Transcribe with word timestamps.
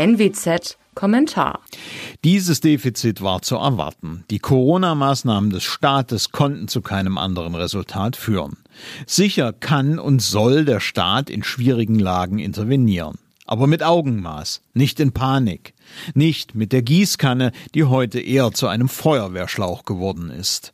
NWZ 0.00 0.78
Kommentar. 0.94 1.60
Dieses 2.24 2.60
Defizit 2.60 3.20
war 3.20 3.42
zu 3.42 3.56
erwarten. 3.56 4.24
Die 4.30 4.38
Corona-Maßnahmen 4.38 5.50
des 5.50 5.62
Staates 5.62 6.32
konnten 6.32 6.68
zu 6.68 6.80
keinem 6.80 7.18
anderen 7.18 7.54
Resultat 7.54 8.16
führen. 8.16 8.56
Sicher 9.06 9.52
kann 9.52 9.98
und 9.98 10.22
soll 10.22 10.64
der 10.64 10.80
Staat 10.80 11.28
in 11.28 11.42
schwierigen 11.42 11.98
Lagen 11.98 12.38
intervenieren. 12.38 13.18
Aber 13.50 13.66
mit 13.66 13.82
Augenmaß, 13.82 14.62
nicht 14.74 15.00
in 15.00 15.10
Panik, 15.10 15.74
nicht 16.14 16.54
mit 16.54 16.70
der 16.70 16.82
Gießkanne, 16.82 17.50
die 17.74 17.82
heute 17.82 18.20
eher 18.20 18.52
zu 18.52 18.68
einem 18.68 18.88
Feuerwehrschlauch 18.88 19.84
geworden 19.84 20.30
ist. 20.30 20.72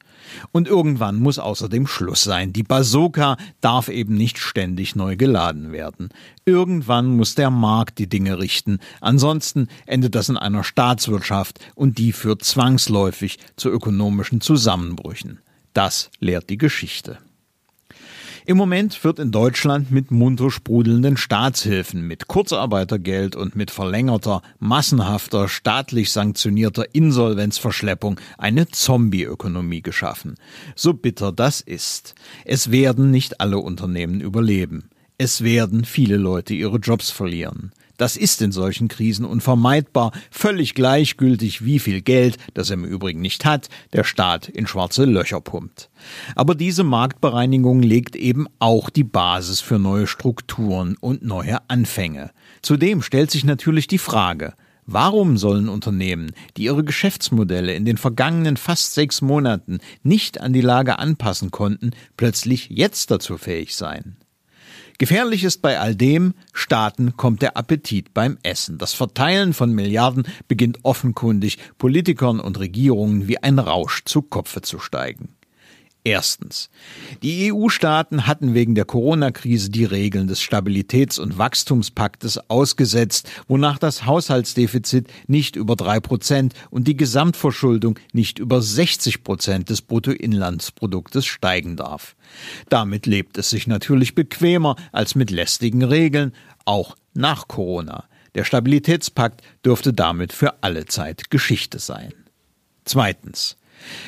Und 0.52 0.68
irgendwann 0.68 1.16
muss 1.16 1.38
außerdem 1.38 1.86
Schluss 1.86 2.22
sein. 2.22 2.52
Die 2.52 2.64
Bazooka 2.64 3.38
darf 3.62 3.88
eben 3.88 4.14
nicht 4.14 4.36
ständig 4.36 4.94
neu 4.94 5.16
geladen 5.16 5.72
werden. 5.72 6.10
Irgendwann 6.44 7.16
muss 7.16 7.34
der 7.34 7.48
Markt 7.48 7.98
die 7.98 8.10
Dinge 8.10 8.38
richten. 8.38 8.80
Ansonsten 9.00 9.68
endet 9.86 10.14
das 10.14 10.28
in 10.28 10.36
einer 10.36 10.62
Staatswirtschaft 10.62 11.60
und 11.76 11.96
die 11.96 12.12
führt 12.12 12.44
zwangsläufig 12.44 13.38
zu 13.56 13.70
ökonomischen 13.70 14.42
Zusammenbrüchen. 14.42 15.40
Das 15.72 16.10
lehrt 16.20 16.50
die 16.50 16.58
Geschichte. 16.58 17.16
Im 18.48 18.58
Moment 18.58 19.02
wird 19.02 19.18
in 19.18 19.32
Deutschland 19.32 19.90
mit 19.90 20.12
munter 20.12 20.52
sprudelnden 20.52 21.16
Staatshilfen, 21.16 22.06
mit 22.06 22.28
Kurzarbeitergeld 22.28 23.34
und 23.34 23.56
mit 23.56 23.72
verlängerter, 23.72 24.40
massenhafter, 24.60 25.48
staatlich 25.48 26.12
sanktionierter 26.12 26.94
Insolvenzverschleppung 26.94 28.20
eine 28.38 28.68
Zombieökonomie 28.68 29.82
geschaffen. 29.82 30.36
So 30.76 30.94
bitter 30.94 31.32
das 31.32 31.60
ist. 31.60 32.14
Es 32.44 32.70
werden 32.70 33.10
nicht 33.10 33.40
alle 33.40 33.58
Unternehmen 33.58 34.20
überleben. 34.20 34.90
Es 35.18 35.42
werden 35.42 35.84
viele 35.84 36.16
Leute 36.16 36.54
ihre 36.54 36.76
Jobs 36.76 37.10
verlieren. 37.10 37.72
Das 37.96 38.16
ist 38.16 38.42
in 38.42 38.52
solchen 38.52 38.88
Krisen 38.88 39.24
unvermeidbar, 39.24 40.12
völlig 40.30 40.74
gleichgültig, 40.74 41.64
wie 41.64 41.78
viel 41.78 42.02
Geld, 42.02 42.36
das 42.54 42.70
er 42.70 42.74
im 42.74 42.84
Übrigen 42.84 43.20
nicht 43.20 43.44
hat, 43.44 43.68
der 43.92 44.04
Staat 44.04 44.48
in 44.48 44.66
schwarze 44.66 45.04
Löcher 45.04 45.40
pumpt. 45.40 45.90
Aber 46.34 46.54
diese 46.54 46.84
Marktbereinigung 46.84 47.82
legt 47.82 48.16
eben 48.16 48.46
auch 48.58 48.90
die 48.90 49.04
Basis 49.04 49.60
für 49.60 49.78
neue 49.78 50.06
Strukturen 50.06 50.96
und 51.00 51.22
neue 51.22 51.58
Anfänge. 51.68 52.30
Zudem 52.62 53.02
stellt 53.02 53.30
sich 53.30 53.44
natürlich 53.44 53.86
die 53.86 53.98
Frage, 53.98 54.54
Warum 54.88 55.36
sollen 55.36 55.68
Unternehmen, 55.68 56.30
die 56.56 56.62
ihre 56.62 56.84
Geschäftsmodelle 56.84 57.74
in 57.74 57.84
den 57.84 57.96
vergangenen 57.96 58.56
fast 58.56 58.94
sechs 58.94 59.20
Monaten 59.20 59.80
nicht 60.04 60.40
an 60.40 60.52
die 60.52 60.60
Lage 60.60 61.00
anpassen 61.00 61.50
konnten, 61.50 61.90
plötzlich 62.16 62.68
jetzt 62.70 63.10
dazu 63.10 63.36
fähig 63.36 63.74
sein? 63.74 64.16
Gefährlich 64.98 65.44
ist 65.44 65.60
bei 65.60 65.78
all 65.78 65.94
dem, 65.94 66.34
Staaten 66.54 67.16
kommt 67.16 67.42
der 67.42 67.56
Appetit 67.56 68.14
beim 68.14 68.38
Essen. 68.42 68.78
Das 68.78 68.94
Verteilen 68.94 69.52
von 69.52 69.72
Milliarden 69.72 70.26
beginnt 70.48 70.78
offenkundig 70.84 71.58
Politikern 71.76 72.40
und 72.40 72.58
Regierungen 72.58 73.28
wie 73.28 73.42
ein 73.42 73.58
Rausch 73.58 74.04
zu 74.04 74.22
Kopfe 74.22 74.62
zu 74.62 74.78
steigen. 74.78 75.35
Erstens. 76.06 76.70
Die 77.24 77.52
EU-Staaten 77.52 78.28
hatten 78.28 78.54
wegen 78.54 78.76
der 78.76 78.84
Corona-Krise 78.84 79.70
die 79.70 79.84
Regeln 79.84 80.28
des 80.28 80.40
Stabilitäts- 80.40 81.18
und 81.18 81.36
Wachstumspaktes 81.36 82.48
ausgesetzt, 82.48 83.28
wonach 83.48 83.78
das 83.78 84.06
Haushaltsdefizit 84.06 85.08
nicht 85.26 85.56
über 85.56 85.74
drei 85.74 85.98
Prozent 85.98 86.54
und 86.70 86.86
die 86.86 86.96
Gesamtverschuldung 86.96 87.98
nicht 88.12 88.38
über 88.38 88.62
60 88.62 89.24
Prozent 89.24 89.68
des 89.68 89.82
Bruttoinlandsproduktes 89.82 91.26
steigen 91.26 91.74
darf. 91.74 92.14
Damit 92.68 93.06
lebt 93.06 93.36
es 93.36 93.50
sich 93.50 93.66
natürlich 93.66 94.14
bequemer 94.14 94.76
als 94.92 95.16
mit 95.16 95.32
lästigen 95.32 95.82
Regeln, 95.82 96.30
auch 96.66 96.94
nach 97.14 97.48
Corona. 97.48 98.04
Der 98.36 98.44
Stabilitätspakt 98.44 99.42
dürfte 99.64 99.92
damit 99.92 100.32
für 100.32 100.62
alle 100.62 100.84
Zeit 100.84 101.30
Geschichte 101.30 101.80
sein. 101.80 102.14
Zweitens. 102.84 103.56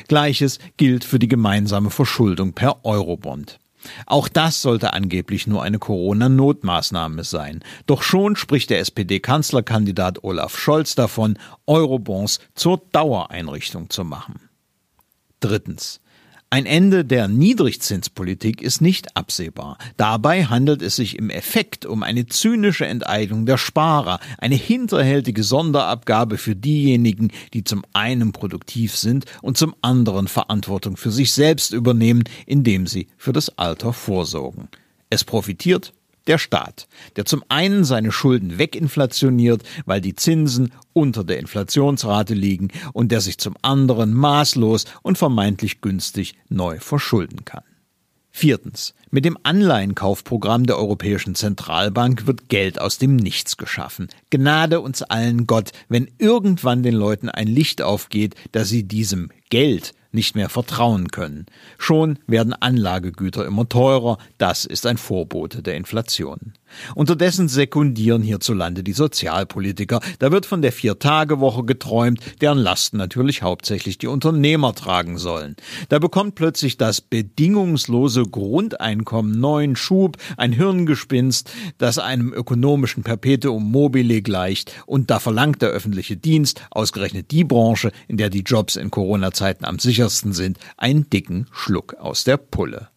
Gleiches 0.07 0.59
gilt 0.77 1.03
für 1.03 1.19
die 1.19 1.27
gemeinsame 1.27 1.89
Verschuldung 1.89 2.53
per 2.53 2.83
Eurobond. 2.85 3.59
Auch 4.05 4.27
das 4.27 4.61
sollte 4.61 4.93
angeblich 4.93 5.47
nur 5.47 5.63
eine 5.63 5.79
Corona-Notmaßnahme 5.79 7.23
sein. 7.23 7.63
Doch 7.85 8.03
schon 8.03 8.35
spricht 8.35 8.69
der 8.69 8.79
SPD-Kanzlerkandidat 8.79 10.23
Olaf 10.23 10.57
Scholz 10.57 10.95
davon, 10.95 11.37
Eurobonds 11.65 12.39
zur 12.55 12.81
Dauereinrichtung 12.91 13.89
zu 13.89 14.03
machen. 14.03 14.49
Drittens. 15.39 16.01
Ein 16.51 16.65
Ende 16.65 17.05
der 17.05 17.27
Niedrigzinspolitik 17.27 18.63
ist 18.63 18.81
nicht 18.81 19.15
absehbar. 19.15 19.77
Dabei 19.97 20.45
handelt 20.45 20.81
es 20.81 20.95
sich 20.95 21.15
im 21.19 21.29
Effekt 21.29 21.85
um 21.85 22.01
eine 22.01 22.25
zynische 22.25 22.87
Enteignung 22.87 23.45
der 23.45 23.59
Sparer, 23.59 24.19
eine 24.39 24.55
hinterhältige 24.55 25.43
Sonderabgabe 25.43 26.39
für 26.39 26.55
diejenigen, 26.55 27.29
die 27.53 27.63
zum 27.63 27.83
einen 27.93 28.31
produktiv 28.31 28.97
sind 28.97 29.25
und 29.43 29.57
zum 29.59 29.75
anderen 29.83 30.27
Verantwortung 30.27 30.97
für 30.97 31.11
sich 31.11 31.33
selbst 31.33 31.71
übernehmen, 31.71 32.23
indem 32.47 32.87
sie 32.87 33.09
für 33.15 33.31
das 33.31 33.55
Alter 33.59 33.93
vorsorgen. 33.93 34.69
Es 35.11 35.23
profitiert 35.23 35.93
der 36.29 36.37
Staat, 36.37 36.87
der 37.15 37.25
zum 37.25 37.43
einen 37.49 37.83
seine 37.83 38.11
Schulden 38.11 38.57
weginflationiert, 38.57 39.63
weil 39.85 39.99
die 39.99 40.15
Zinsen 40.15 40.71
unter 40.93 41.23
der 41.23 41.39
Inflationsrate 41.39 42.33
liegen, 42.33 42.69
und 42.93 43.11
der 43.11 43.19
sich 43.19 43.37
zum 43.37 43.55
anderen 43.61 44.13
maßlos 44.13 44.85
und 45.01 45.17
vermeintlich 45.17 45.81
günstig 45.81 46.35
neu 46.47 46.79
verschulden 46.79 47.43
kann. 47.45 47.63
Viertens. 48.31 48.93
Mit 49.11 49.25
dem 49.25 49.37
Anleihenkaufprogramm 49.41 50.65
der 50.65 50.77
Europäischen 50.77 51.33
Zentralbank 51.33 52.27
wird 52.27 52.47
Geld 52.47 52.79
aus 52.79 52.99
dem 52.99 53.15
Nichts 53.15 53.57
geschaffen. 53.57 54.07
Gnade 54.29 54.81
uns 54.81 55.01
allen 55.01 55.47
Gott, 55.47 55.71
wenn 55.89 56.09
irgendwann 56.19 56.83
den 56.83 56.93
Leuten 56.93 57.27
ein 57.27 57.47
Licht 57.47 57.81
aufgeht, 57.81 58.35
dass 58.51 58.69
sie 58.69 58.83
diesem 58.83 59.29
Geld 59.49 59.93
nicht 60.11 60.35
mehr 60.35 60.49
vertrauen 60.49 61.09
können. 61.09 61.45
Schon 61.77 62.19
werden 62.27 62.53
Anlagegüter 62.53 63.45
immer 63.45 63.67
teurer, 63.69 64.17
das 64.37 64.65
ist 64.65 64.85
ein 64.85 64.97
Vorbote 64.97 65.61
der 65.61 65.75
Inflation. 65.75 66.53
Unterdessen 66.95 67.47
sekundieren 67.47 68.21
hierzulande 68.21 68.83
die 68.83 68.93
Sozialpolitiker. 68.93 69.99
Da 70.19 70.31
wird 70.31 70.45
von 70.45 70.61
der 70.61 70.71
Vier-Tage-Woche 70.71 71.63
geträumt, 71.63 72.19
deren 72.41 72.57
Lasten 72.57 72.97
natürlich 72.97 73.41
hauptsächlich 73.41 73.97
die 73.97 74.07
Unternehmer 74.07 74.73
tragen 74.73 75.17
sollen. 75.17 75.55
Da 75.89 75.99
bekommt 75.99 76.35
plötzlich 76.35 76.77
das 76.77 77.01
bedingungslose 77.01 78.23
Grundeinkommen 78.23 79.39
neuen 79.39 79.75
Schub, 79.75 80.17
ein 80.37 80.51
Hirngespinst, 80.51 81.51
das 81.77 81.99
einem 81.99 82.33
ökonomischen 82.33 83.03
Perpetuum 83.03 83.71
mobile 83.71 84.21
gleicht, 84.21 84.73
und 84.85 85.09
da 85.09 85.19
verlangt 85.19 85.61
der 85.61 85.69
öffentliche 85.69 86.17
Dienst, 86.17 86.61
ausgerechnet 86.71 87.31
die 87.31 87.43
Branche, 87.43 87.91
in 88.07 88.17
der 88.17 88.29
die 88.29 88.41
Jobs 88.41 88.75
in 88.75 88.91
Corona-Zeiten 88.91 89.65
am 89.65 89.79
sichersten 89.79 90.33
sind, 90.33 90.57
einen 90.77 91.09
dicken 91.09 91.47
Schluck 91.51 91.95
aus 91.95 92.23
der 92.23 92.37
Pulle. 92.37 92.89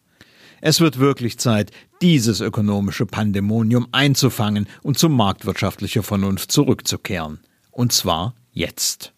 Es 0.65 0.79
wird 0.79 0.97
wirklich 0.97 1.37
Zeit, 1.39 1.71
dieses 2.01 2.39
ökonomische 2.39 3.05
Pandemonium 3.05 3.89
einzufangen 3.91 4.69
und 4.81 4.97
zu 4.97 5.09
marktwirtschaftlicher 5.09 6.03
Vernunft 6.03 6.53
zurückzukehren. 6.53 7.41
Und 7.69 7.91
zwar 7.91 8.33
jetzt. 8.53 9.11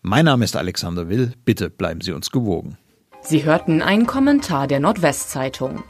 Mein 0.00 0.26
Name 0.26 0.44
ist 0.44 0.54
Alexander 0.54 1.08
Will. 1.08 1.32
Bitte 1.44 1.70
bleiben 1.70 2.02
Sie 2.02 2.12
uns 2.12 2.30
gewogen. 2.30 2.78
Sie 3.20 3.44
hörten 3.44 3.82
einen 3.82 4.06
Kommentar 4.06 4.68
der 4.68 4.78
Nordwestzeitung. 4.78 5.82